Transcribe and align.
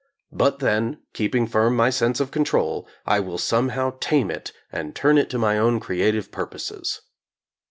But 0.31 0.57
then, 0.57 0.97
keeping 1.13 1.45
firm 1.45 1.75
my 1.75 1.91
sense 1.91 2.19
of 2.19 2.31
control, 2.31 2.87
I 3.05 3.19
will 3.19 3.37
somehow 3.37 3.97
tame 3.99 4.31
it 4.31 4.51
and 4.71 4.95
turn 4.95 5.19
it 5.19 5.29
to 5.29 5.37
my 5.37 5.59
own 5.59 5.79
creative 5.79 6.31
purposes. 6.31 7.01